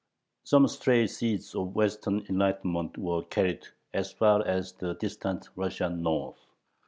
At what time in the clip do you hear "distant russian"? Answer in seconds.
4.95-6.01